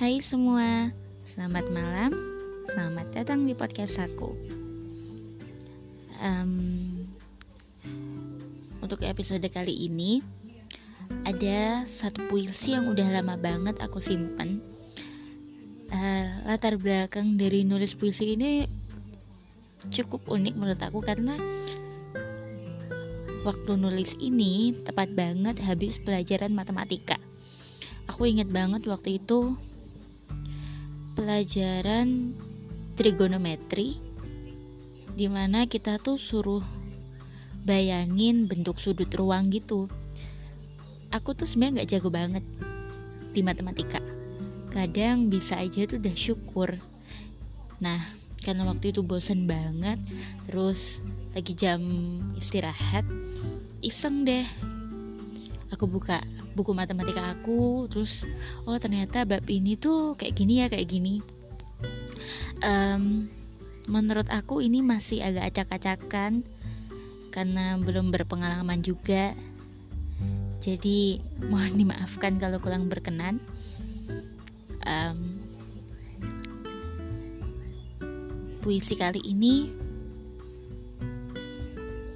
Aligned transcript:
Hai 0.00 0.16
semua, 0.24 0.88
selamat 1.28 1.68
malam, 1.76 2.16
selamat 2.72 3.20
datang 3.20 3.44
di 3.44 3.52
podcast 3.52 4.00
aku. 4.00 4.32
Um, 6.24 7.04
untuk 8.80 9.04
episode 9.04 9.44
kali 9.52 9.92
ini 9.92 10.24
ada 11.28 11.84
satu 11.84 12.24
puisi 12.32 12.72
yang 12.72 12.88
udah 12.88 13.12
lama 13.12 13.36
banget 13.36 13.76
aku 13.84 14.00
simpen. 14.00 14.64
Uh, 15.92 16.48
latar 16.48 16.80
belakang 16.80 17.36
dari 17.36 17.68
nulis 17.68 17.92
puisi 17.92 18.40
ini 18.40 18.64
cukup 19.92 20.24
unik 20.32 20.56
menurut 20.56 20.80
aku 20.80 21.04
karena 21.04 21.36
waktu 23.44 23.76
nulis 23.76 24.16
ini 24.16 24.80
tepat 24.80 25.12
banget 25.12 25.60
habis 25.60 26.00
pelajaran 26.00 26.56
matematika 26.56 27.20
aku 28.08 28.32
inget 28.32 28.48
banget 28.48 28.88
waktu 28.88 29.20
itu 29.20 29.60
pelajaran 31.20 32.32
trigonometri 32.96 34.00
di 35.12 35.28
mana 35.28 35.68
kita 35.68 36.00
tuh 36.00 36.16
suruh 36.16 36.64
bayangin 37.60 38.48
bentuk 38.48 38.80
sudut 38.80 39.12
ruang 39.12 39.52
gitu. 39.52 39.84
Aku 41.12 41.36
tuh 41.36 41.44
sebenarnya 41.44 41.84
nggak 41.84 41.90
jago 41.92 42.08
banget 42.08 42.44
di 43.36 43.44
matematika. 43.44 44.00
Kadang 44.72 45.28
bisa 45.28 45.60
aja 45.60 45.84
tuh 45.84 46.00
udah 46.00 46.16
syukur. 46.16 46.80
Nah 47.84 48.16
karena 48.40 48.64
waktu 48.64 48.88
itu 48.88 49.04
bosen 49.04 49.44
banget 49.44 50.00
terus 50.48 51.04
lagi 51.36 51.52
jam 51.52 51.84
istirahat 52.40 53.04
iseng 53.84 54.24
deh 54.24 54.48
aku 55.70 55.86
buka 55.86 56.18
buku 56.54 56.74
matematika 56.74 57.30
aku 57.30 57.86
terus 57.86 58.26
oh 58.66 58.76
ternyata 58.76 59.22
bab 59.22 59.46
ini 59.46 59.78
tuh 59.78 60.18
kayak 60.18 60.34
gini 60.34 60.54
ya 60.62 60.66
kayak 60.66 60.88
gini. 60.90 61.22
Um, 62.60 63.30
menurut 63.88 64.28
aku 64.28 64.60
ini 64.60 64.84
masih 64.84 65.24
agak 65.24 65.54
acak-acakan 65.54 66.44
karena 67.32 67.78
belum 67.80 68.12
berpengalaman 68.12 68.82
juga. 68.84 69.32
Jadi 70.60 71.22
mohon 71.50 71.78
dimaafkan 71.78 72.36
kalau 72.36 72.60
kurang 72.60 72.90
berkenan. 72.90 73.40
Um, 74.84 75.38
puisi 78.60 78.92
kali 78.92 79.24
ini 79.24 79.72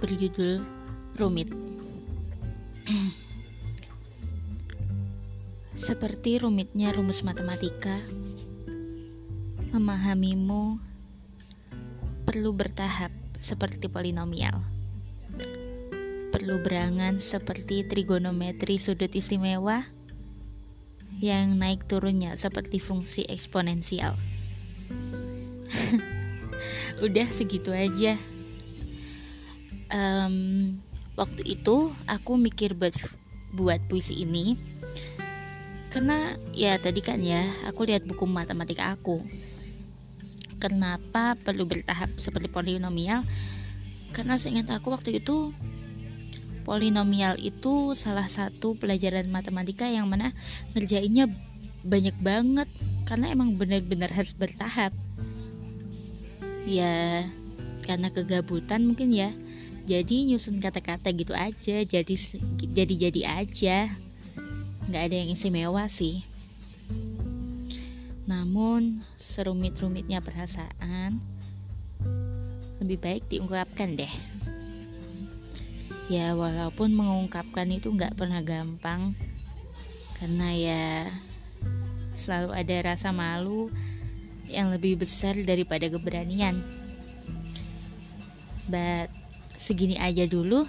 berjudul 0.00 0.64
rumit 1.20 1.52
Seperti 5.70 6.42
rumitnya 6.42 6.90
rumus 6.90 7.22
matematika, 7.22 7.94
memahamimu 9.70 10.82
perlu 12.26 12.50
bertahap 12.50 13.14
seperti 13.38 13.86
polinomial. 13.86 14.66
Perlu 16.34 16.58
berangan 16.62 17.22
seperti 17.22 17.86
trigonometri 17.86 18.82
sudut 18.82 19.14
istimewa 19.14 19.86
yang 21.22 21.54
naik 21.54 21.86
turunnya 21.86 22.34
seperti 22.34 22.82
fungsi 22.82 23.22
eksponensial. 23.30 24.18
Udah 27.06 27.30
segitu 27.30 27.70
aja. 27.70 28.18
Um, 29.90 30.78
waktu 31.14 31.58
itu 31.58 31.94
aku 32.10 32.38
mikir 32.38 32.74
buat 32.74 32.94
buat 33.50 33.82
puisi 33.90 34.22
ini 34.22 34.54
karena 35.90 36.38
ya 36.54 36.78
tadi 36.78 37.02
kan 37.02 37.18
ya 37.18 37.42
aku 37.66 37.82
lihat 37.82 38.06
buku 38.06 38.22
matematika 38.24 38.94
aku. 38.94 39.18
Kenapa 40.62 41.34
perlu 41.34 41.66
bertahap 41.66 42.14
seperti 42.14 42.46
polinomial? 42.46 43.26
Karena 44.14 44.38
seingat 44.38 44.70
aku 44.70 44.94
waktu 44.94 45.18
itu 45.18 45.50
polinomial 46.62 47.34
itu 47.42 47.96
salah 47.98 48.30
satu 48.30 48.78
pelajaran 48.78 49.26
matematika 49.34 49.90
yang 49.90 50.06
mana 50.06 50.30
ngerjainnya 50.78 51.26
banyak 51.82 52.14
banget. 52.22 52.70
Karena 53.02 53.34
emang 53.34 53.58
benar-benar 53.58 54.14
harus 54.14 54.30
bertahap. 54.38 54.94
Ya 56.70 57.26
karena 57.82 58.14
kegabutan 58.14 58.86
mungkin 58.86 59.10
ya. 59.10 59.34
Jadi 59.90 60.30
nyusun 60.30 60.62
kata-kata 60.62 61.10
gitu 61.10 61.34
aja 61.34 61.82
jadi 61.82 62.14
jadi 62.62 62.94
jadi 63.10 63.22
aja 63.42 63.90
nggak 64.90 65.06
ada 65.06 65.16
yang 65.22 65.30
istimewa 65.30 65.86
sih. 65.86 66.26
Namun 68.26 69.06
serumit-rumitnya 69.14 70.18
perasaan 70.18 71.22
lebih 72.82 72.98
baik 72.98 73.22
diungkapkan 73.30 73.94
deh. 73.94 74.14
Ya 76.10 76.34
walaupun 76.34 76.90
mengungkapkan 76.90 77.70
itu 77.70 77.94
nggak 77.94 78.18
pernah 78.18 78.42
gampang 78.42 79.14
karena 80.18 80.48
ya 80.58 80.84
selalu 82.18 82.50
ada 82.50 82.76
rasa 82.90 83.14
malu 83.14 83.70
yang 84.50 84.74
lebih 84.74 84.98
besar 84.98 85.38
daripada 85.46 85.86
keberanian. 85.86 86.58
But 88.66 89.06
segini 89.54 89.94
aja 90.02 90.26
dulu 90.26 90.66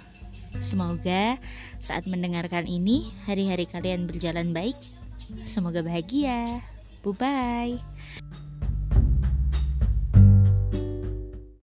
Semoga 0.58 1.38
saat 1.78 2.04
mendengarkan 2.04 2.68
ini, 2.68 3.12
hari-hari 3.24 3.64
kalian 3.64 4.04
berjalan 4.04 4.52
baik. 4.52 4.76
Semoga 5.48 5.80
bahagia. 5.80 6.44
Bye 7.02 7.14
bye. 7.16 7.74